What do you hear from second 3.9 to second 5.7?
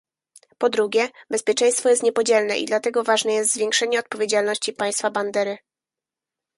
odpowiedzialności państwa bandery